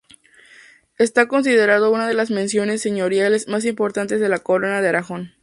Está 0.97 1.27
considerado 1.27 1.91
una 1.91 2.07
de 2.07 2.15
las 2.15 2.31
mansiones 2.31 2.81
señoriales 2.81 3.47
más 3.47 3.65
importantes 3.65 4.19
de 4.19 4.29
la 4.29 4.39
Corona 4.39 4.81
de 4.81 4.89
Aragón. 4.89 5.35